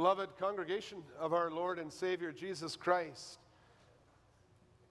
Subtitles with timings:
[0.00, 3.38] Beloved congregation of our Lord and Savior Jesus Christ,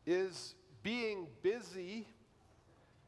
[0.06, 2.06] is being busy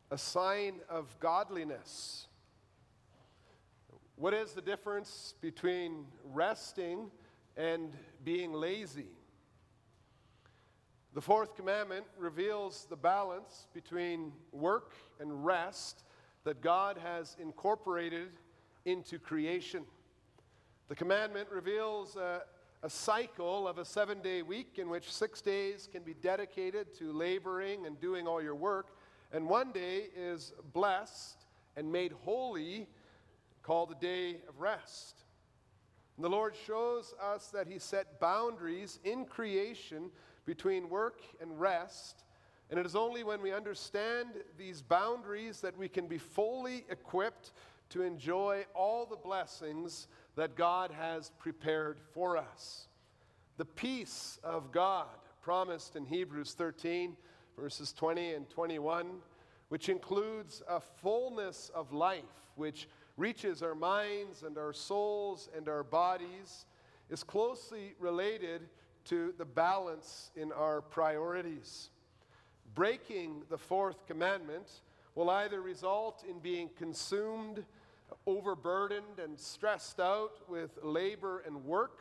[0.09, 2.25] a sign of godliness?
[4.15, 7.11] What is the difference between resting
[7.55, 7.93] and
[8.23, 9.11] being lazy?
[11.13, 16.03] The fourth commandment reveals the balance between work and rest
[16.45, 18.29] that God has incorporated
[18.85, 19.83] into creation.
[20.91, 22.41] The commandment reveals a,
[22.83, 27.13] a cycle of a seven day week in which six days can be dedicated to
[27.13, 28.97] laboring and doing all your work,
[29.31, 31.45] and one day is blessed
[31.77, 32.89] and made holy,
[33.63, 35.23] called the day of rest.
[36.17, 40.11] And the Lord shows us that He set boundaries in creation
[40.45, 42.25] between work and rest.
[42.69, 47.53] And it is only when we understand these boundaries that we can be fully equipped
[47.91, 52.87] to enjoy all the blessings that God has prepared for us.
[53.57, 55.07] The peace of God
[55.41, 57.15] promised in Hebrews 13,
[57.57, 59.07] verses 20 and 21,
[59.69, 62.23] which includes a fullness of life,
[62.55, 66.65] which reaches our minds and our souls and our bodies,
[67.09, 68.69] is closely related
[69.05, 71.89] to the balance in our priorities.
[72.73, 74.81] Breaking the fourth commandment
[75.15, 77.65] will either result in being consumed
[78.25, 81.99] overburdened and stressed out with labor and work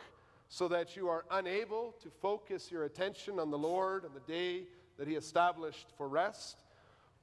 [0.48, 4.64] so that you are unable to focus your attention on the Lord and the day
[4.98, 6.64] that He established for rest,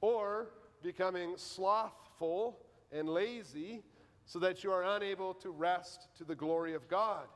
[0.00, 0.48] or
[0.82, 2.58] becoming slothful
[2.90, 3.82] and lazy
[4.24, 7.26] so that you are unable to rest to the glory of God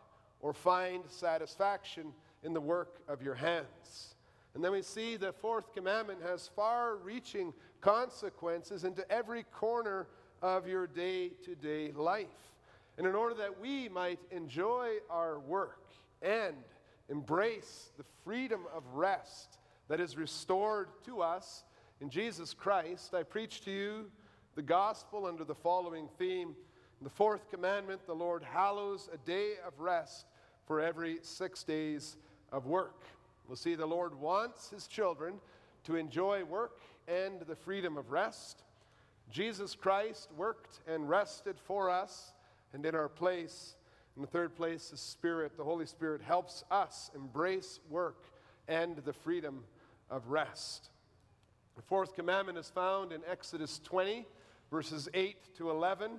[0.40, 4.14] or find satisfaction in the work of your hands.
[4.54, 10.06] And then we see the fourth commandment has far reaching consequences into every corner
[10.42, 12.26] of your day to day life.
[12.98, 15.86] And in order that we might enjoy our work
[16.20, 16.56] and
[17.08, 19.58] embrace the freedom of rest
[19.88, 21.64] that is restored to us
[22.00, 24.10] in Jesus Christ, I preach to you
[24.54, 26.48] the gospel under the following theme.
[27.00, 30.26] In the fourth commandment, the Lord hallows a day of rest
[30.66, 32.16] for every six days
[32.52, 33.02] of work.
[33.46, 35.34] We'll see the Lord wants his children
[35.84, 38.62] to enjoy work and the freedom of rest.
[39.32, 42.34] Jesus Christ worked and rested for us
[42.74, 43.76] and in our place.
[44.14, 48.26] In the third place, the Spirit, the Holy Spirit, helps us embrace work
[48.68, 49.64] and the freedom
[50.10, 50.90] of rest.
[51.76, 54.26] The fourth commandment is found in Exodus 20,
[54.70, 56.12] verses 8 to 11.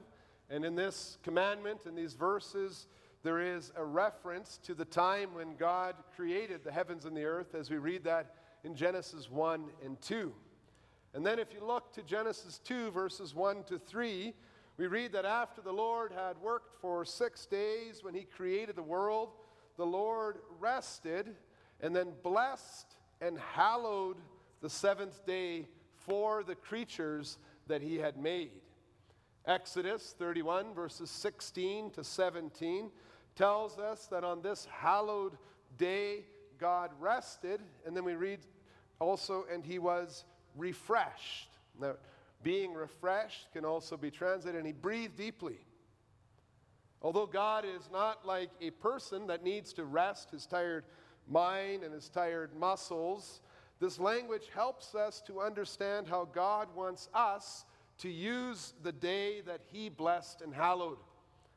[0.50, 2.88] And in this commandment, in these verses,
[3.22, 7.54] there is a reference to the time when God created the heavens and the earth,
[7.54, 10.34] as we read that in Genesis 1 and 2.
[11.14, 14.34] And then, if you look to Genesis 2, verses 1 to 3,
[14.78, 18.84] we read that after the Lord had worked for six days when he created the
[18.84, 19.30] world,
[19.78, 21.36] the Lord rested
[21.82, 24.18] and then blessed and hallowed
[24.62, 27.38] the seventh day for the creatures
[27.68, 28.62] that he had made.
[29.46, 32.90] Exodus 31, verses 16 to 17,
[33.36, 35.38] tells us that on this hallowed
[35.78, 36.26] day,
[36.58, 37.62] God rested.
[37.86, 38.40] And then we read
[39.00, 40.24] also, and he was
[40.56, 41.50] refreshed.
[41.80, 41.94] Now,
[42.44, 45.60] being refreshed can also be translated, and he breathed deeply.
[47.02, 50.86] Although God is not like a person that needs to rest his tired
[51.28, 53.42] mind and his tired muscles,
[53.80, 57.66] this language helps us to understand how God wants us
[58.00, 60.98] to use the day that he blessed and hallowed.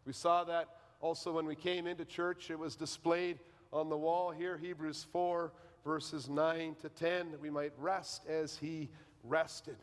[0.04, 0.68] We saw that
[1.00, 3.38] also when we came into church, it was displayed
[3.72, 5.52] on the wall here, Hebrews 4
[5.86, 8.90] verses 9 to 10, that we might rest as he
[9.22, 9.76] rested.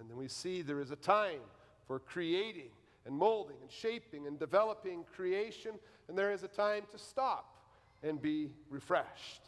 [0.00, 1.40] And then we see there is a time
[1.86, 2.70] for creating
[3.04, 5.72] and molding and shaping and developing creation,
[6.08, 7.58] and there is a time to stop
[8.02, 9.42] and be refreshed.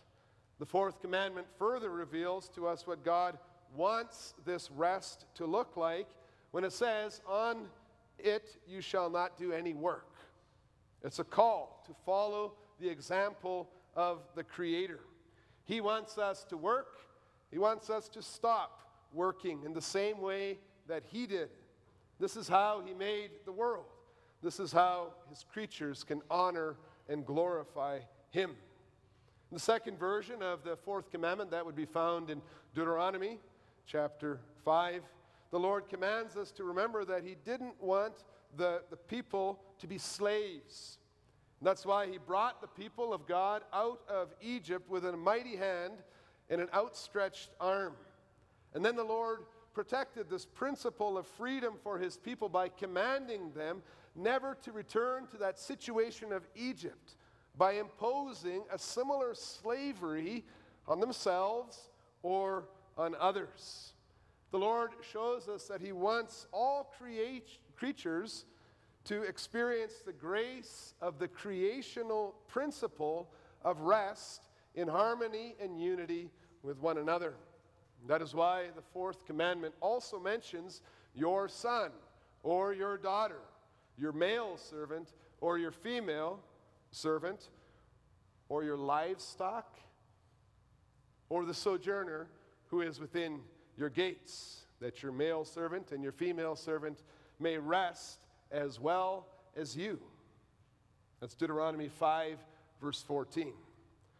[0.58, 3.38] The fourth commandment further reveals to us what God
[3.74, 6.08] wants this rest to look like
[6.50, 7.68] when it says, On
[8.18, 10.14] it you shall not do any work.
[11.02, 15.00] It's a call to follow the example of the Creator.
[15.64, 16.98] He wants us to work,
[17.50, 18.80] He wants us to stop
[19.12, 20.58] working in the same way
[20.88, 21.50] that He did.
[22.18, 23.86] This is how He made the world.
[24.42, 26.76] This is how His creatures can honor
[27.08, 28.56] and glorify Him.
[29.52, 32.40] The second version of the fourth commandment, that would be found in
[32.74, 33.38] Deuteronomy
[33.84, 35.02] chapter 5,
[35.50, 38.14] the Lord commands us to remember that He didn't want
[38.56, 40.98] the, the people to be slaves.
[41.62, 45.94] That's why he brought the people of God out of Egypt with a mighty hand
[46.48, 47.94] and an outstretched arm.
[48.74, 49.40] And then the Lord
[49.74, 53.82] protected this principle of freedom for his people by commanding them
[54.16, 57.16] never to return to that situation of Egypt,
[57.56, 60.44] by imposing a similar slavery
[60.88, 61.90] on themselves
[62.22, 62.64] or
[62.96, 63.92] on others.
[64.50, 68.44] The Lord shows us that He wants all create, creatures
[69.10, 73.28] to experience the grace of the creational principle
[73.64, 74.46] of rest
[74.76, 76.30] in harmony and unity
[76.62, 77.34] with one another.
[78.06, 81.90] That is why the fourth commandment also mentions your son
[82.44, 83.40] or your daughter,
[83.98, 86.38] your male servant or your female
[86.92, 87.48] servant,
[88.48, 89.76] or your livestock,
[91.30, 92.28] or the sojourner
[92.68, 93.40] who is within
[93.76, 97.02] your gates, that your male servant and your female servant
[97.40, 98.20] may rest
[98.50, 99.26] as well
[99.56, 99.98] as you.
[101.20, 102.38] That's Deuteronomy 5,
[102.80, 103.52] verse 14.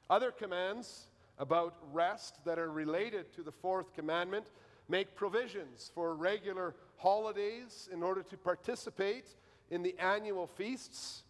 [0.08, 1.06] Other commands
[1.38, 4.46] about rest that are related to the fourth commandment
[4.88, 9.24] make provisions for regular holidays in order to participate
[9.70, 11.22] in the annual feasts.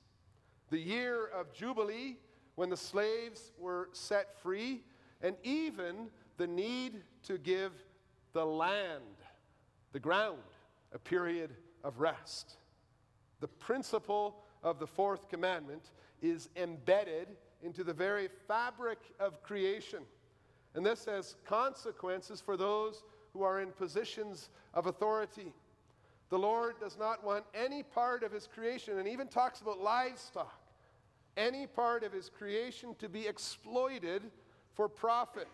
[0.71, 2.17] The year of Jubilee,
[2.57, 4.83] when the slaves were set free,
[5.23, 6.09] and even
[6.39, 7.73] the need to give
[8.33, 9.03] the land,
[9.93, 10.39] the ground,
[10.93, 11.51] a period
[11.85, 12.57] of rest.
[13.41, 15.91] The principle of the fourth commandment
[16.23, 17.29] is embedded
[17.63, 20.01] into the very fabric of creation.
[20.75, 23.03] And this has consequences for those
[23.33, 25.53] who are in positions of authority.
[26.29, 30.61] The Lord does not want any part of His creation, and even talks about livestock,
[31.37, 34.23] any part of His creation to be exploited
[34.75, 35.49] for profit,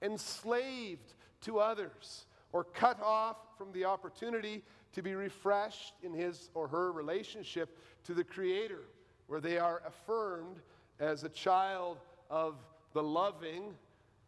[0.00, 4.62] enslaved to others, or cut off from the opportunity
[4.92, 8.80] to be refreshed in his or her relationship to the Creator,
[9.26, 10.60] where they are affirmed
[10.98, 11.98] as a child
[12.30, 12.56] of
[12.92, 13.74] the loving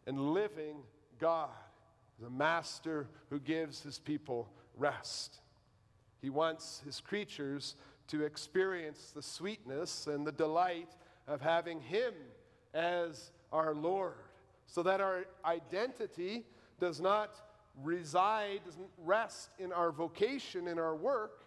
[0.07, 0.77] and living
[1.19, 1.51] God,
[2.21, 5.41] the master who gives his people rest.
[6.21, 7.77] He wants his creatures
[8.09, 10.91] to experience the sweetness and the delight
[11.27, 12.13] of having him
[12.75, 14.15] as our Lord,
[14.67, 16.45] so that our identity
[16.79, 17.41] does not
[17.83, 21.45] reside, doesn't rest in our vocation, in our work,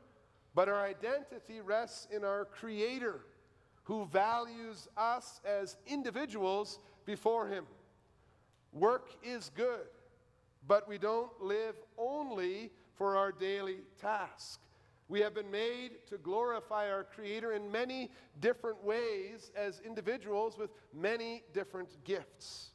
[0.55, 3.21] but our identity rests in our Creator
[3.83, 7.65] who values us as individuals before Him.
[8.71, 9.87] Work is good,
[10.67, 14.59] but we don't live only for our daily task.
[15.09, 18.09] We have been made to glorify our Creator in many
[18.39, 22.69] different ways as individuals with many different gifts.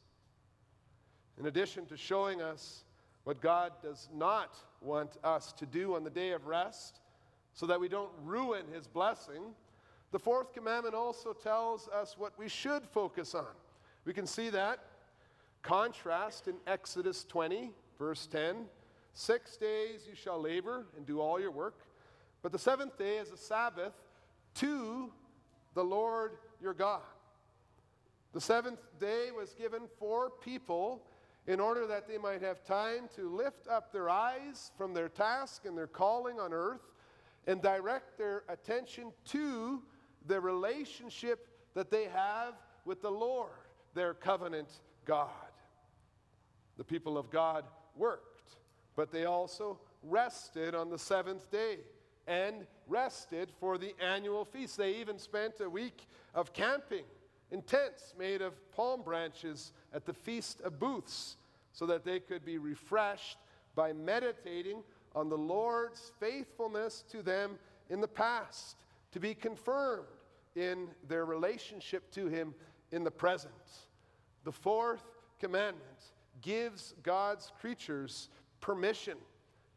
[1.39, 2.83] In addition to showing us
[3.29, 6.99] what God does not want us to do on the day of rest
[7.53, 9.53] so that we don't ruin His blessing,
[10.11, 13.45] the fourth commandment also tells us what we should focus on.
[14.03, 14.79] We can see that
[15.61, 18.65] contrast in Exodus 20, verse 10.
[19.13, 21.81] Six days you shall labor and do all your work,
[22.41, 23.93] but the seventh day is a Sabbath
[24.55, 25.11] to
[25.75, 27.01] the Lord your God.
[28.33, 31.03] The seventh day was given for people
[31.49, 35.65] in order that they might have time to lift up their eyes from their task
[35.65, 36.93] and their calling on earth
[37.47, 39.81] and direct their attention to
[40.27, 42.53] the relationship that they have
[42.85, 43.49] with the Lord,
[43.95, 44.69] their covenant
[45.05, 45.31] God.
[46.77, 47.65] The people of God
[47.95, 48.57] worked,
[48.95, 51.79] but they also rested on the seventh day
[52.27, 54.77] and rested for the annual feast.
[54.77, 57.05] They even spent a week of camping
[57.49, 61.37] in tents made of palm branches at the Feast of Booths
[61.73, 63.37] so that they could be refreshed
[63.75, 64.83] by meditating
[65.15, 67.57] on the Lord's faithfulness to them
[67.89, 68.77] in the past,
[69.11, 70.05] to be confirmed
[70.55, 72.53] in their relationship to Him
[72.91, 73.53] in the present.
[74.43, 75.03] The fourth
[75.39, 75.85] commandment
[76.41, 78.29] gives God's creatures
[78.61, 79.17] permission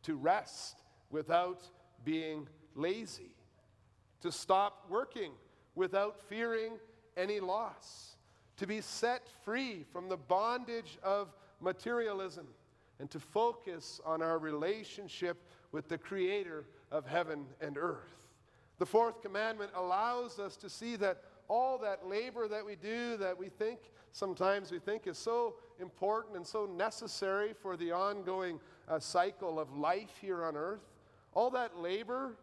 [0.03, 1.63] to rest without
[2.05, 3.35] being lazy,
[4.21, 5.33] to stop working
[5.75, 6.73] without fearing
[7.17, 8.17] any loss,
[8.57, 11.29] to be set free from the bondage of
[11.63, 12.47] materialism
[12.99, 15.37] and to focus on our relationship
[15.73, 18.29] with the Creator of heaven and earth.
[18.79, 23.37] The fourth commandment allows us to see that all that labor that we do, that
[23.37, 23.79] we think,
[24.13, 29.77] sometimes we think is so important and so necessary for the ongoing uh, cycle of
[29.77, 30.93] life here on earth,
[31.35, 32.37] all that labor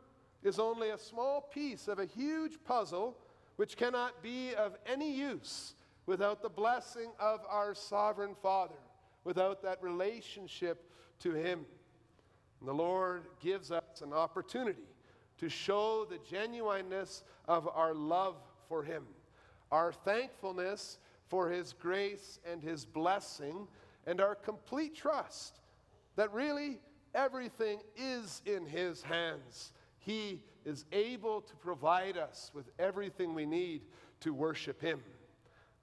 [0.44, 3.18] is only a small piece of a huge puzzle
[3.56, 8.76] which cannot be of any use without the blessing of our sovereign Father
[9.24, 11.66] without that relationship to Him.
[12.60, 14.84] And the Lord gives us an opportunity
[15.38, 18.36] to show the genuineness of our love
[18.68, 19.04] for Him,
[19.72, 20.98] our thankfulness
[21.28, 23.68] for His grace and His blessing,
[24.06, 25.60] and our complete trust
[26.16, 26.80] that really
[27.16, 29.72] everything is in His hands.
[30.00, 33.82] He is able to provide us with everything we need
[34.22, 35.02] to worship Him.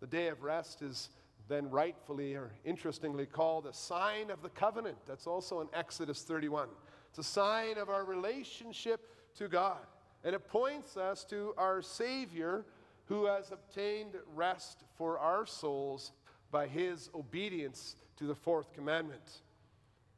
[0.01, 1.09] The day of rest is
[1.49, 4.97] then rightfully or interestingly called a sign of the covenant.
[5.07, 6.69] That's also in Exodus 31.
[7.11, 9.01] It's a sign of our relationship
[9.37, 9.79] to God.
[10.25, 12.65] And it points us to our Savior
[13.05, 16.13] who has obtained rest for our souls
[16.51, 19.43] by his obedience to the fourth commandment.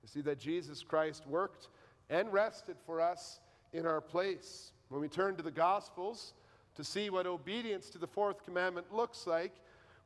[0.02, 1.68] You see that Jesus Christ worked
[2.08, 3.40] and rested for us
[3.72, 4.72] in our place.
[4.88, 6.32] When we turn to the Gospels
[6.76, 9.52] to see what obedience to the fourth commandment looks like,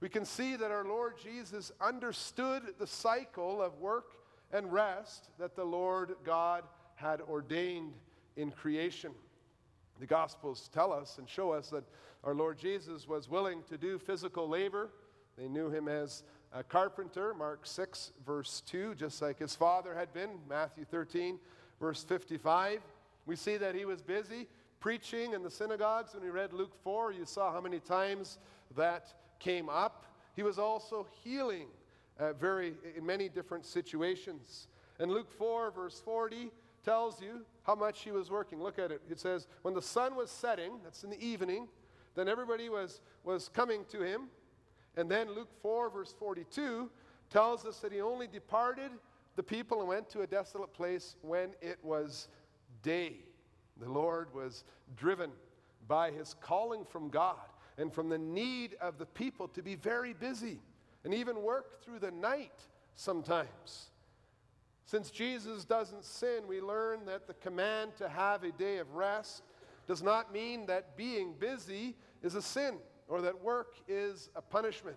[0.02, 4.16] we can see that our Lord Jesus understood the cycle of work
[4.52, 6.64] and rest that the Lord God
[6.96, 7.92] had ordained
[8.36, 9.12] in creation.
[10.00, 11.84] The Gospels tell us and show us that
[12.24, 14.90] our Lord Jesus was willing to do physical labor.
[15.38, 20.12] They knew him as a carpenter, Mark 6, verse 2, just like his father had
[20.12, 21.38] been, Matthew 13,
[21.78, 22.80] verse 55.
[23.24, 24.48] We see that he was busy
[24.80, 26.14] preaching in the synagogues.
[26.14, 28.38] When we read Luke 4, you saw how many times
[28.76, 30.06] that came up.
[30.34, 31.66] He was also healing
[32.18, 34.68] uh, very, in many different situations.
[34.98, 36.50] And Luke 4, verse 40,
[36.84, 38.62] tells you how much he was working.
[38.62, 39.02] Look at it.
[39.10, 41.68] It says, When the sun was setting, that's in the evening,
[42.14, 44.28] then everybody was, was coming to him.
[44.96, 46.90] And then Luke 4, verse 42,
[47.30, 48.90] tells us that he only departed
[49.36, 52.28] the people and went to a desolate place when it was
[52.82, 53.16] day.
[53.80, 54.64] The Lord was
[54.96, 55.30] driven
[55.88, 57.38] by his calling from God
[57.78, 60.60] and from the need of the people to be very busy
[61.04, 63.90] and even work through the night sometimes.
[64.86, 69.42] Since Jesus doesn't sin, we learn that the command to have a day of rest
[69.86, 72.76] does not mean that being busy is a sin
[73.08, 74.96] or that work is a punishment.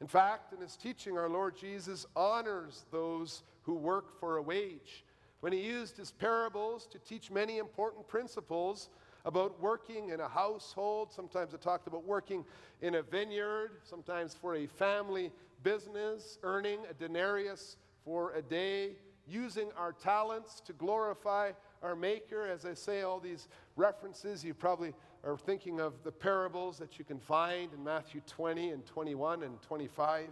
[0.00, 5.04] In fact, in his teaching, our Lord Jesus honors those who work for a wage.
[5.40, 8.88] When he used his parables to teach many important principles
[9.24, 11.12] about working in a household.
[11.12, 12.44] Sometimes it talked about working
[12.80, 15.30] in a vineyard, sometimes for a family
[15.62, 21.52] business, earning a denarius for a day, using our talents to glorify
[21.82, 22.46] our Maker.
[22.46, 24.92] As I say all these references, you probably
[25.24, 29.60] are thinking of the parables that you can find in Matthew 20 and 21 and
[29.62, 30.28] 25.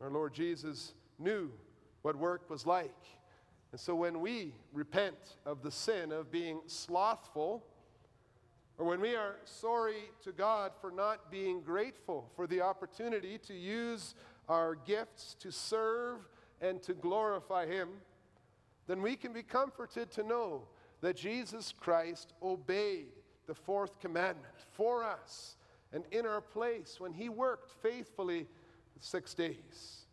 [0.00, 1.50] Our Lord Jesus knew
[2.02, 2.94] what work was like.
[3.72, 7.64] And so when we repent of the sin of being slothful,
[8.78, 13.54] or when we are sorry to God for not being grateful for the opportunity to
[13.54, 14.14] use
[14.48, 16.18] our gifts to serve
[16.60, 17.88] and to glorify Him,
[18.86, 20.62] then we can be comforted to know
[21.00, 23.08] that Jesus Christ obeyed
[23.46, 25.56] the fourth commandment for us
[25.92, 28.46] and in our place when He worked faithfully
[28.98, 30.06] six days.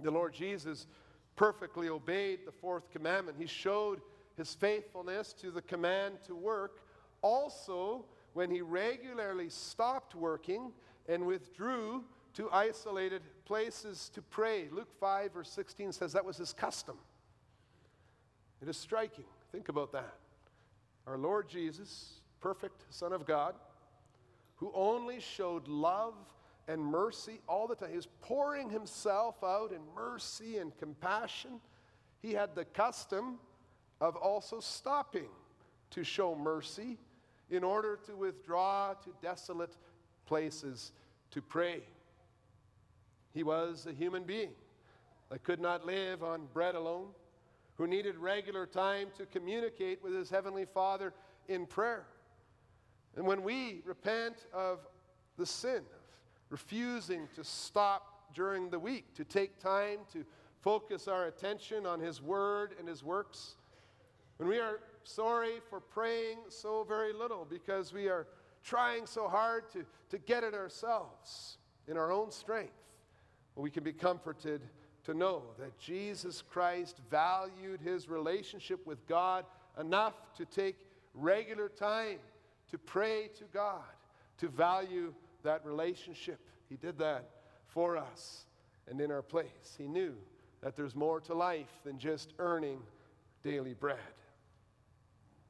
[0.00, 0.86] The Lord Jesus
[1.36, 3.36] perfectly obeyed the fourth commandment.
[3.38, 4.00] He showed
[4.36, 6.80] his faithfulness to the command to work
[7.22, 10.72] also when he regularly stopped working
[11.08, 14.68] and withdrew to isolated places to pray.
[14.72, 16.96] Luke 5, verse 16 says that was his custom.
[18.60, 19.24] It is striking.
[19.52, 20.14] Think about that.
[21.06, 23.54] Our Lord Jesus, perfect Son of God,
[24.56, 26.14] who only showed love
[26.68, 27.90] and mercy all the time.
[27.90, 31.60] He was pouring himself out in mercy and compassion.
[32.22, 33.38] He had the custom
[34.00, 35.28] of also stopping
[35.90, 36.98] to show mercy
[37.50, 39.76] in order to withdraw to desolate
[40.26, 40.92] places
[41.30, 41.82] to pray.
[43.32, 44.50] He was a human being
[45.30, 47.08] that could not live on bread alone,
[47.76, 51.12] who needed regular time to communicate with his heavenly Father
[51.48, 52.06] in prayer.
[53.16, 54.78] And when we repent of
[55.36, 55.82] the sin
[56.54, 60.24] refusing to stop during the week, to take time to
[60.60, 63.56] focus our attention on His Word and His works.
[64.36, 68.28] When we are sorry for praying so very little because we are
[68.62, 71.58] trying so hard to, to get it ourselves
[71.88, 72.84] in our own strength,
[73.56, 74.60] we can be comforted
[75.06, 79.44] to know that Jesus Christ valued his relationship with God
[79.80, 80.76] enough to take
[81.14, 82.20] regular time
[82.70, 83.82] to pray to God,
[84.38, 85.12] to value
[85.44, 86.40] that relationship.
[86.68, 87.30] He did that
[87.66, 88.46] for us
[88.88, 89.74] and in our place.
[89.78, 90.14] He knew
[90.62, 92.80] that there's more to life than just earning
[93.42, 93.98] daily bread.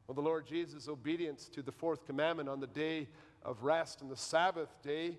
[0.06, 3.08] Well, the Lord Jesus' obedience to the fourth commandment on the day
[3.42, 5.18] of rest and the Sabbath day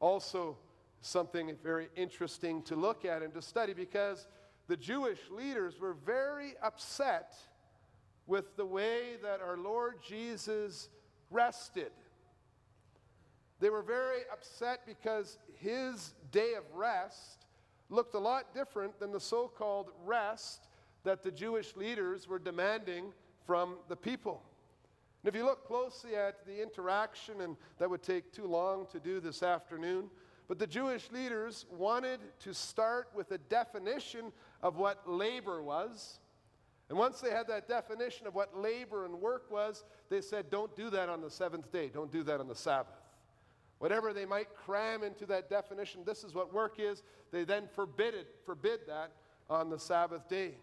[0.00, 0.56] also
[1.00, 4.26] something very interesting to look at and to study because
[4.68, 7.36] the Jewish leaders were very upset
[8.26, 10.88] with the way that our Lord Jesus
[11.30, 11.92] rested.
[13.60, 17.46] They were very upset because his day of rest
[17.88, 20.68] looked a lot different than the so called rest
[21.04, 23.12] that the Jewish leaders were demanding
[23.46, 24.42] from the people.
[25.22, 29.00] And if you look closely at the interaction, and that would take too long to
[29.00, 30.10] do this afternoon,
[30.48, 34.32] but the Jewish leaders wanted to start with a definition
[34.62, 36.20] of what labor was.
[36.88, 40.74] And once they had that definition of what labor and work was, they said, don't
[40.76, 42.94] do that on the seventh day, don't do that on the Sabbath.
[43.78, 48.14] Whatever they might cram into that definition, this is what work is, they then forbid
[48.14, 49.12] it, forbid that
[49.50, 50.54] on the Sabbath day.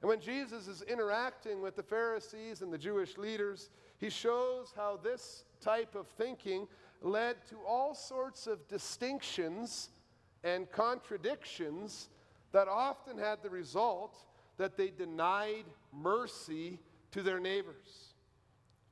[0.00, 4.98] And when Jesus is interacting with the Pharisees and the Jewish leaders, he shows how
[5.02, 6.66] this type of thinking
[7.00, 9.90] led to all sorts of distinctions
[10.42, 12.08] and contradictions
[12.52, 14.16] that often had the result
[14.56, 16.78] that they denied mercy
[17.10, 18.14] to their neighbors.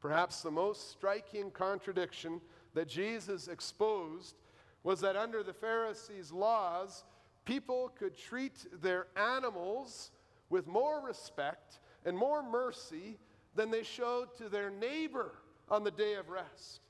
[0.00, 2.40] Perhaps the most striking contradiction
[2.74, 4.34] that Jesus exposed
[4.82, 7.04] was that under the Pharisees' laws,
[7.44, 10.10] people could treat their animals
[10.50, 13.18] with more respect and more mercy
[13.54, 15.32] than they showed to their neighbor
[15.68, 16.80] on the day of rest.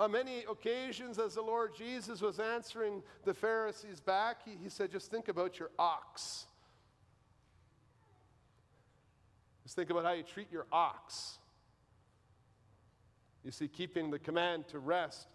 [0.00, 4.90] On many occasions, as the Lord Jesus was answering the Pharisees back, he, he said,
[4.90, 6.46] Just think about your ox.
[9.62, 11.38] Just think about how you treat your ox.
[13.44, 15.28] You see, keeping the command to rest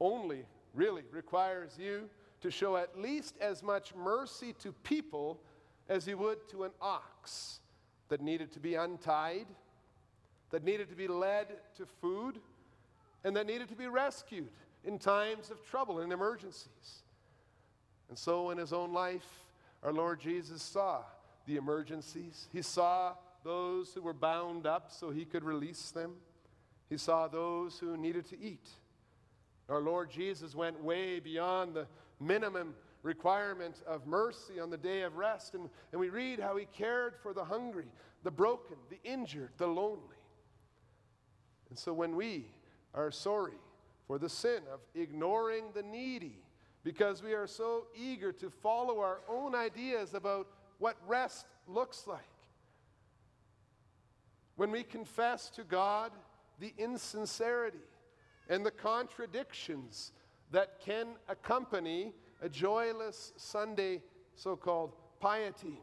[0.00, 0.44] only
[0.74, 2.08] really requires you
[2.40, 5.40] to show at least as much mercy to people
[5.88, 7.60] as you would to an ox
[8.08, 9.46] that needed to be untied,
[10.50, 11.46] that needed to be led
[11.76, 12.38] to food,
[13.24, 14.48] and that needed to be rescued
[14.84, 17.02] in times of trouble and emergencies.
[18.08, 19.26] And so, in his own life,
[19.82, 21.02] our Lord Jesus saw
[21.46, 22.48] the emergencies.
[22.52, 26.14] He saw those who were bound up so he could release them.
[26.88, 28.68] He saw those who needed to eat.
[29.68, 31.86] Our Lord Jesus went way beyond the
[32.20, 35.54] minimum requirement of mercy on the day of rest.
[35.54, 37.86] And, and we read how he cared for the hungry,
[38.22, 40.00] the broken, the injured, the lonely.
[41.70, 42.46] And so when we
[42.94, 43.58] are sorry
[44.06, 46.38] for the sin of ignoring the needy,
[46.82, 50.46] because we are so eager to follow our own ideas about
[50.78, 52.20] what rest looks like,
[54.56, 56.12] when we confess to God
[56.60, 57.78] the insincerity
[58.48, 60.12] and the contradictions
[60.50, 62.12] that can accompany
[62.42, 64.02] a joyless Sunday
[64.34, 65.80] so called piety.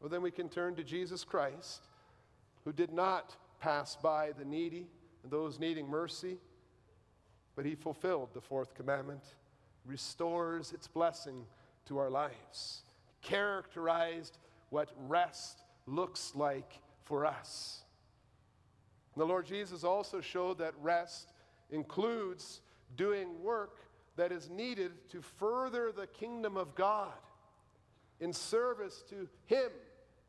[0.00, 1.88] Well, then we can turn to Jesus Christ,
[2.64, 4.86] who did not pass by the needy
[5.22, 6.38] and those needing mercy,
[7.56, 9.34] but he fulfilled the fourth commandment,
[9.84, 11.44] restores its blessing
[11.86, 12.82] to our lives,
[13.22, 14.38] characterized
[14.70, 17.84] what rest looks like for us.
[19.18, 21.32] The Lord Jesus also showed that rest
[21.70, 22.60] includes
[22.96, 23.80] doing work
[24.16, 27.12] that is needed to further the kingdom of God
[28.20, 29.70] in service to Him,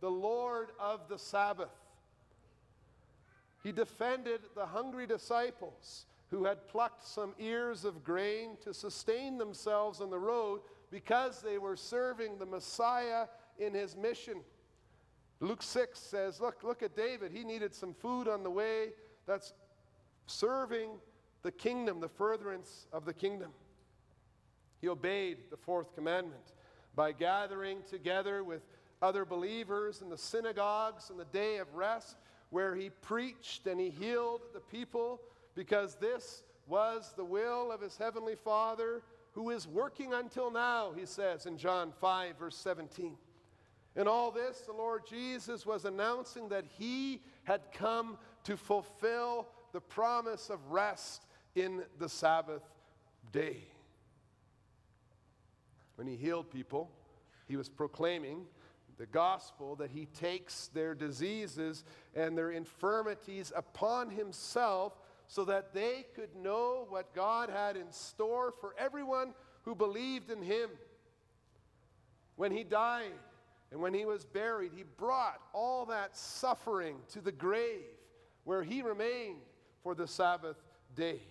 [0.02, 1.69] the Lord of the Sabbath.
[3.63, 10.02] He defended the hungry disciples who had plucked some ears of grain to sustain themselves
[10.02, 13.25] on the road because they were serving the Messiah
[13.60, 14.39] in his mission.
[15.39, 17.32] Luke 6 says, Look, look at David.
[17.32, 18.89] He needed some food on the way.
[19.25, 19.54] That's
[20.28, 20.89] serving
[21.43, 23.52] the kingdom, the furtherance of the kingdom.
[24.82, 26.54] He obeyed the fourth commandment
[26.95, 28.62] by gathering together with
[29.02, 32.17] other believers in the synagogues on the day of rest,
[32.49, 35.21] where he preached and he healed the people,
[35.56, 39.02] because this was the will of his heavenly Father,
[39.34, 43.15] who is working until now, he says in John 5, verse 17.
[43.95, 49.82] In all this, the Lord Jesus was announcing that he had come to fulfill the
[49.82, 51.25] promise of rest
[51.56, 52.63] in the Sabbath
[53.32, 53.58] day.
[55.95, 56.91] When he healed people,
[57.47, 58.45] he was proclaiming
[58.97, 61.84] the gospel that he takes their diseases
[62.15, 64.93] and their infirmities upon himself
[65.28, 70.41] so that they could know what God had in store for everyone who believed in
[70.41, 70.69] him.
[72.36, 73.12] When he died,
[73.71, 77.86] and when he was buried, he brought all that suffering to the grave
[78.43, 79.41] where he remained
[79.84, 80.58] for the Sabbath
[80.95, 81.21] day.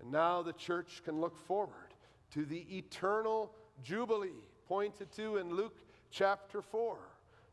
[0.00, 1.94] And now the church can look forward
[2.32, 3.52] to the eternal
[3.82, 5.78] jubilee pointed to in Luke
[6.10, 6.96] chapter 4,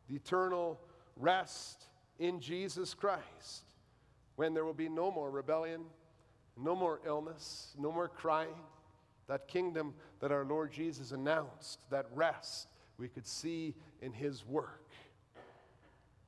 [0.07, 0.79] the eternal
[1.15, 1.85] rest
[2.19, 3.63] in Jesus Christ,
[4.35, 5.85] when there will be no more rebellion,
[6.55, 8.55] no more illness, no more crying.
[9.27, 12.67] That kingdom that our Lord Jesus announced, that rest
[12.97, 14.91] we could see in his work.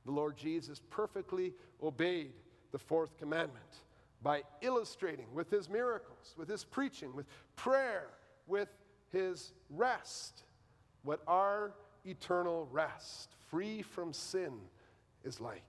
[0.05, 2.33] The Lord Jesus perfectly obeyed
[2.71, 3.83] the fourth commandment
[4.21, 8.07] by illustrating with his miracles, with his preaching, with prayer,
[8.47, 8.69] with
[9.11, 10.43] his rest,
[11.03, 11.73] what our
[12.05, 14.53] eternal rest, free from sin,
[15.23, 15.63] is like.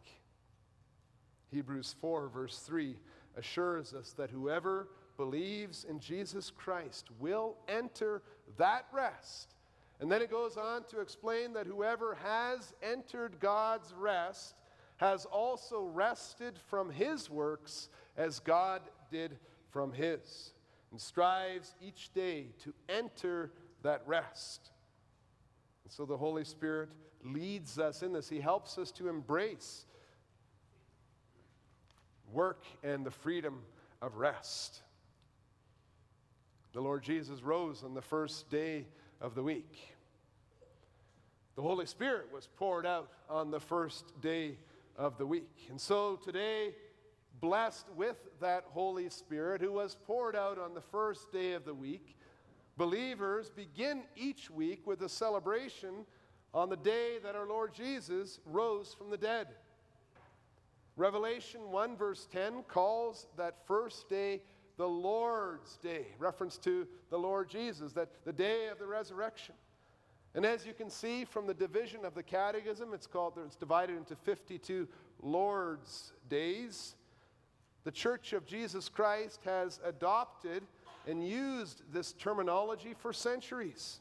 [1.50, 2.96] Hebrews 4, verse 3,
[3.36, 8.22] assures us that whoever believes in Jesus Christ will enter
[8.56, 9.54] that rest.
[10.00, 14.54] And then it goes on to explain that whoever has entered God's rest
[14.96, 19.38] has also rested from his works as God did
[19.70, 20.52] from his,
[20.90, 24.70] and strives each day to enter that rest.
[25.84, 26.88] And so the Holy Spirit
[27.24, 28.28] leads us in this.
[28.28, 29.84] He helps us to embrace
[32.32, 33.60] work and the freedom
[34.00, 34.82] of rest.
[36.72, 38.86] The Lord Jesus rose on the first day
[39.20, 39.92] of the week.
[41.56, 44.56] The Holy Spirit was poured out on the first day
[44.96, 45.66] of the week.
[45.68, 46.76] And so today,
[47.40, 51.74] blessed with that Holy Spirit who was poured out on the first day of the
[51.74, 52.16] week,
[52.76, 56.06] believers begin each week with a celebration
[56.54, 59.48] on the day that our Lord Jesus rose from the dead.
[60.96, 64.42] Revelation 1, verse 10 calls that first day
[64.80, 69.54] the Lord's day, reference to the Lord Jesus, that the day of the resurrection.
[70.34, 73.98] And as you can see from the division of the catechism, it's called it's divided
[73.98, 74.88] into 52
[75.20, 76.94] Lord's days.
[77.84, 80.62] The Church of Jesus Christ has adopted
[81.06, 84.00] and used this terminology for centuries,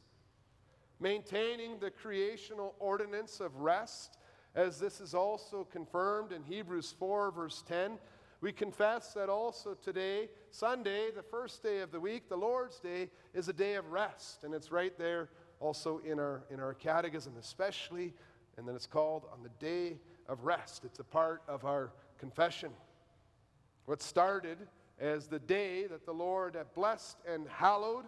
[1.02, 4.18] maintaining the creational ordinance of rest,
[4.56, 8.00] as this is also confirmed in Hebrews 4, verse 10.
[8.42, 13.10] We confess that also today, Sunday, the first day of the week, the Lord's Day,
[13.34, 17.34] is a day of rest, and it's right there also in our, in our catechism,
[17.38, 18.14] especially,
[18.58, 19.98] and then it's called on the day
[20.30, 20.86] of rest.
[20.86, 22.72] It's a part of our confession.
[23.86, 24.58] What started
[25.00, 28.06] as the day that the Lord had blessed and hallowed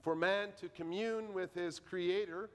[0.00, 2.48] for man to commune with his Creator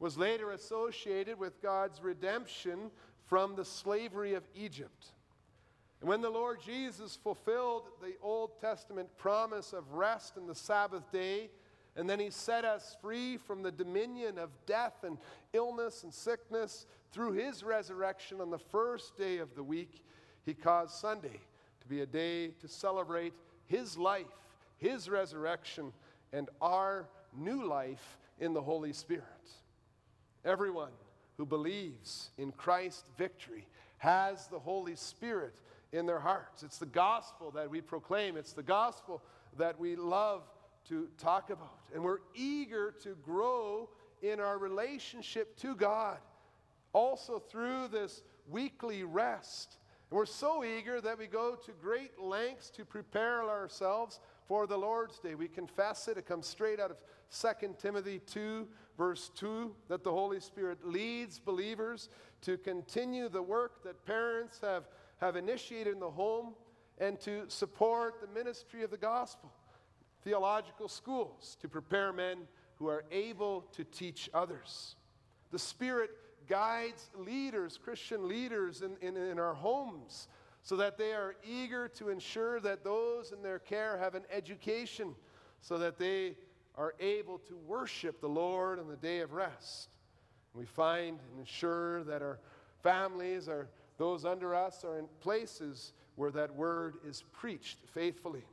[0.00, 2.90] was later associated with God's redemption
[3.26, 5.12] from the slavery of Egypt.
[6.00, 11.10] And when the Lord Jesus fulfilled the Old Testament promise of rest in the Sabbath
[11.10, 11.50] day,
[11.96, 15.18] and then he set us free from the dominion of death and
[15.52, 20.04] illness and sickness through his resurrection on the first day of the week.
[20.44, 21.40] He caused Sunday
[21.80, 23.32] to be a day to celebrate
[23.66, 24.26] his life,
[24.76, 25.92] his resurrection,
[26.32, 29.24] and our new life in the Holy Spirit.
[30.44, 30.92] Everyone
[31.36, 33.66] who believes in Christ's victory
[33.98, 35.54] has the Holy Spirit
[35.92, 36.62] in their hearts.
[36.62, 39.22] It's the gospel that we proclaim, it's the gospel
[39.56, 40.42] that we love
[40.88, 41.80] to talk about.
[41.94, 43.88] And we're eager to grow
[44.22, 46.18] in our relationship to God,
[46.92, 49.78] also through this weekly rest.
[50.10, 54.76] And we're so eager that we go to great lengths to prepare ourselves for the
[54.76, 55.34] Lord's Day.
[55.34, 56.96] We confess it, it comes straight out of
[57.30, 62.08] 2 Timothy 2, verse 2, that the Holy Spirit leads believers
[62.40, 64.84] to continue the work that parents have,
[65.20, 66.54] have initiated in the home
[66.98, 69.52] and to support the ministry of the gospel
[70.24, 72.38] theological schools to prepare men
[72.76, 74.96] who are able to teach others.
[75.50, 76.10] The Spirit
[76.48, 80.28] guides leaders, Christian leaders in, in, in, our homes,
[80.62, 85.14] so that they are eager to ensure that those in their care have an education,
[85.60, 86.36] so that they
[86.76, 89.88] are able to worship the Lord on the day of rest.
[90.54, 92.38] We find and ensure that our
[92.82, 98.44] families, or those under us, are in places where that word is preached faithfully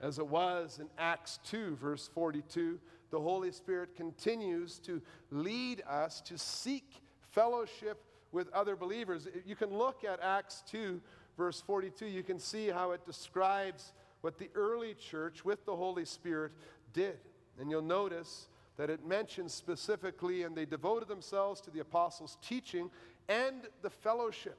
[0.00, 2.78] as it was in Acts 2, verse 42,
[3.10, 9.26] the Holy Spirit continues to lead us to seek fellowship with other believers.
[9.46, 11.00] You can look at Acts 2,
[11.36, 16.04] verse 42, you can see how it describes what the early church with the Holy
[16.04, 16.52] Spirit
[16.92, 17.18] did.
[17.58, 22.90] And you'll notice that it mentions specifically, and they devoted themselves to the apostles' teaching
[23.28, 24.58] and the fellowship.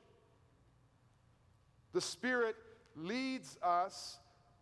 [1.91, 2.55] The Spirit
[2.95, 4.19] leads us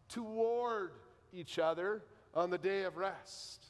[0.09, 0.91] toward
[1.33, 3.65] each other on the day of rest.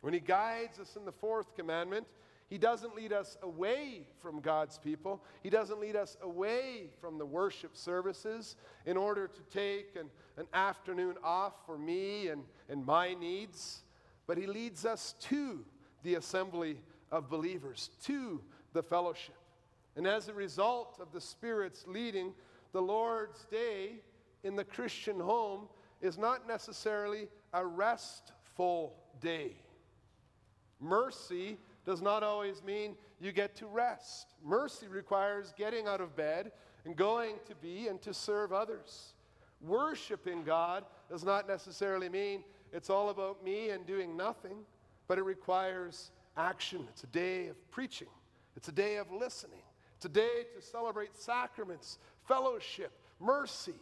[0.00, 2.06] When He guides us in the fourth commandment,
[2.48, 5.22] He doesn't lead us away from God's people.
[5.42, 10.46] He doesn't lead us away from the worship services in order to take an, an
[10.54, 13.82] afternoon off for me and, and my needs,
[14.26, 15.64] but He leads us to
[16.02, 16.80] the assembly
[17.12, 18.40] of believers, to
[18.72, 19.36] the fellowship.
[19.96, 22.32] And as a result of the Spirit's leading,
[22.72, 24.00] the Lord's day
[24.44, 25.68] in the Christian home
[26.00, 29.56] is not necessarily a restful day.
[30.80, 34.34] Mercy does not always mean you get to rest.
[34.42, 36.52] Mercy requires getting out of bed
[36.84, 39.14] and going to be and to serve others.
[39.60, 44.58] Worshiping God does not necessarily mean it's all about me and doing nothing,
[45.06, 46.86] but it requires action.
[46.88, 48.08] It's a day of preaching,
[48.60, 49.62] it's a day of listening,
[50.00, 51.96] Today, to celebrate sacraments,
[52.28, 53.80] fellowship, mercy.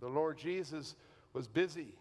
[0.00, 0.96] The Lord Jesus
[1.32, 1.94] was busy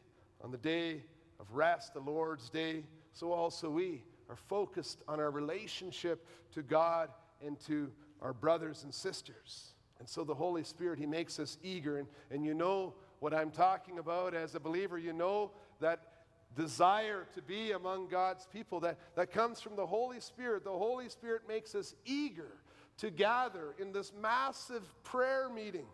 [0.44, 1.04] on the day
[1.40, 7.10] of rest, the Lord's day, so also we are focused on our relationship to God
[7.46, 9.74] and to our brothers and sisters.
[10.00, 12.00] And so the Holy Spirit, He makes us eager.
[12.00, 14.98] And, and you know what I'm talking about as a believer.
[14.98, 16.13] You know that
[16.56, 20.64] desire to be among God's people that, that comes from the Holy Spirit.
[20.64, 22.58] The Holy Spirit makes us eager
[22.98, 25.88] to gather in this massive prayer meeting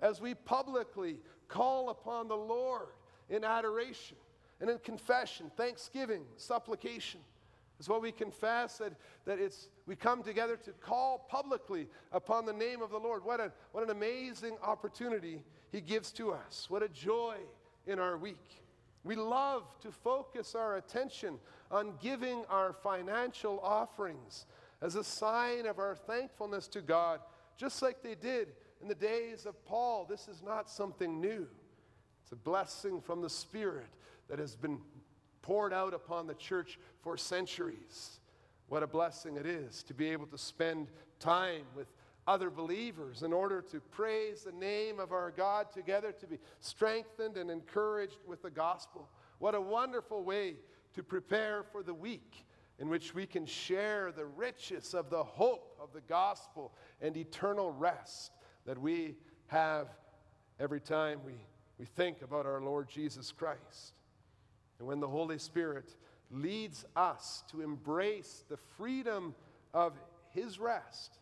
[0.00, 2.88] as we publicly call upon the Lord
[3.28, 4.16] in adoration
[4.60, 7.20] and in confession, thanksgiving, supplication.
[7.78, 8.92] It's what we confess that,
[9.24, 13.24] that it's, we come together to call publicly upon the name of the Lord.
[13.24, 16.66] What, a, what an amazing opportunity He gives to us.
[16.70, 17.36] What a joy
[17.86, 18.61] in our week.
[19.04, 21.38] We love to focus our attention
[21.70, 24.46] on giving our financial offerings
[24.80, 27.20] as a sign of our thankfulness to God,
[27.56, 28.48] just like they did
[28.80, 30.06] in the days of Paul.
[30.08, 31.48] This is not something new,
[32.22, 33.88] it's a blessing from the Spirit
[34.28, 34.78] that has been
[35.42, 38.20] poured out upon the church for centuries.
[38.68, 40.88] What a blessing it is to be able to spend
[41.18, 41.88] time with
[42.26, 47.36] other believers in order to praise the name of our God together, to be strengthened
[47.36, 49.08] and encouraged with the gospel.
[49.38, 50.56] What a wonderful way
[50.94, 52.46] to prepare for the week
[52.78, 57.72] in which we can share the riches of the hope of the gospel and eternal
[57.72, 58.32] rest
[58.66, 59.88] that we have
[60.60, 61.32] every time we,
[61.78, 63.94] we think about our Lord Jesus Christ.
[64.78, 65.96] And when the Holy Spirit
[66.30, 69.34] leads us to embrace the freedom
[69.74, 69.92] of
[70.30, 71.18] His rest,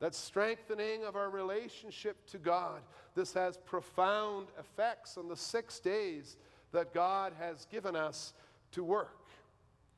[0.00, 2.80] that strengthening of our relationship to God,
[3.14, 6.36] this has profound effects on the six days
[6.72, 8.32] that God has given us
[8.72, 9.26] to work.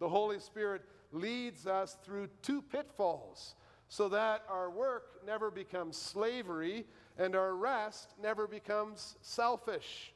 [0.01, 3.55] The Holy Spirit leads us through two pitfalls
[3.89, 6.85] so that our work never becomes slavery
[7.19, 10.13] and our rest never becomes selfish.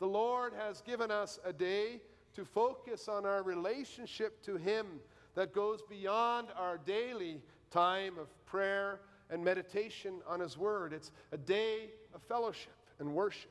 [0.00, 2.00] The Lord has given us a day
[2.34, 4.86] to focus on our relationship to Him
[5.34, 9.00] that goes beyond our daily time of prayer
[9.30, 10.92] and meditation on His Word.
[10.92, 13.50] It's a day of fellowship and worship.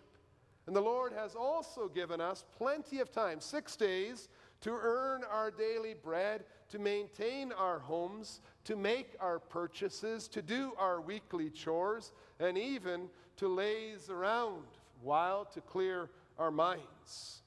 [0.66, 4.30] And the Lord has also given us plenty of time, six days,
[4.62, 10.72] to earn our daily bread, to maintain our homes, to make our purchases, to do
[10.78, 14.64] our weekly chores, and even to laze around
[15.02, 17.42] while to clear our minds.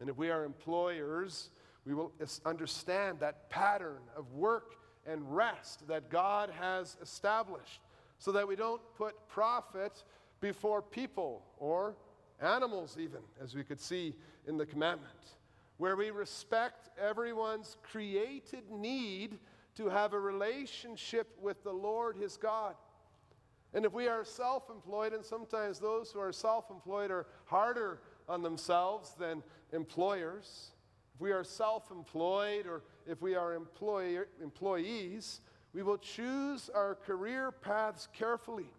[0.00, 1.50] And if we are employers,
[1.84, 2.12] we will
[2.46, 4.76] understand that pattern of work
[5.08, 7.80] and rest that God has established
[8.18, 10.02] so that we don't put profit
[10.40, 11.96] before people or
[12.40, 14.14] animals, even, as we could see
[14.46, 15.36] in the commandment,
[15.78, 19.38] where we respect everyone's created need
[19.76, 22.74] to have a relationship with the Lord his God.
[23.74, 28.00] And if we are self employed, and sometimes those who are self employed are harder
[28.28, 29.42] on themselves than
[29.72, 30.72] employers,
[31.18, 35.40] if we are self employed or if we are employer, employees,
[35.72, 38.70] we will choose our career paths carefully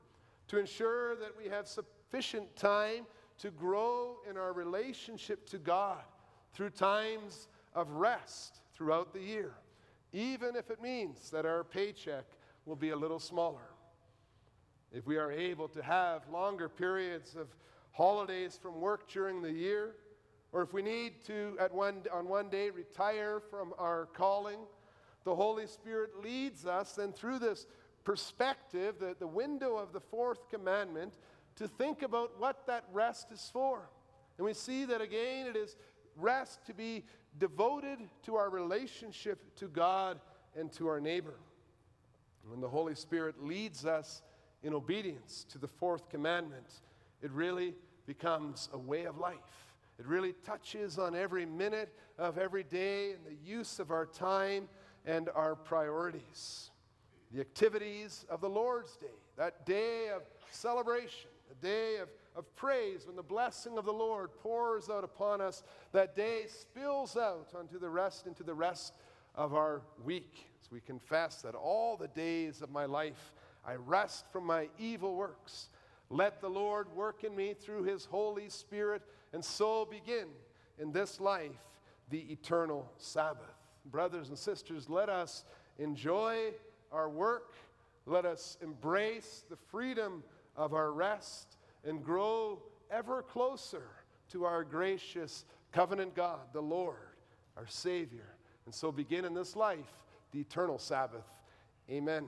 [0.47, 3.05] to ensure that we have sufficient time
[3.39, 5.97] to grow in our relationship to God
[6.53, 9.51] through times of rest throughout the year,
[10.13, 12.23] even if it means that our paycheck
[12.65, 13.67] will be a little smaller.
[14.93, 17.49] If we are able to have longer periods of
[17.91, 19.95] holidays from work during the year,
[20.51, 24.59] or if we need to, at one, on one day, retire from our calling,
[25.23, 27.67] the Holy Spirit leads us then through this
[28.03, 31.13] perspective, the, the window of the fourth commandment,
[31.55, 33.89] to think about what that rest is for.
[34.37, 35.75] And we see that again, it is
[36.15, 37.03] rest to be
[37.37, 40.19] devoted to our relationship to God
[40.55, 41.35] and to our neighbor.
[42.47, 44.23] When the Holy Spirit leads us
[44.63, 46.81] in obedience to the fourth commandment,
[47.21, 47.75] it really
[48.07, 49.68] becomes a way of life.
[49.99, 54.69] It really touches on every minute of every day and the use of our time
[55.05, 56.71] and our priorities.
[57.33, 63.05] The activities of the Lord's Day, that day of celebration, a day of, of praise
[63.05, 67.77] when the blessing of the Lord pours out upon us, that day spills out onto
[67.77, 68.93] the rest, into the rest
[69.35, 70.49] of our week.
[70.63, 73.33] As we confess that all the days of my life
[73.65, 75.69] I rest from my evil works.
[76.09, 80.27] Let the Lord work in me through his Holy Spirit, and so begin
[80.77, 81.51] in this life
[82.09, 83.45] the eternal Sabbath.
[83.85, 85.43] Brothers and sisters, let us
[85.77, 86.51] enjoy
[86.91, 87.53] our work.
[88.05, 90.23] Let us embrace the freedom
[90.55, 92.59] of our rest and grow
[92.91, 93.83] ever closer
[94.31, 96.97] to our gracious covenant God, the Lord,
[97.57, 98.35] our Savior.
[98.65, 99.91] And so begin in this life
[100.31, 101.25] the eternal Sabbath
[101.91, 102.27] Amen.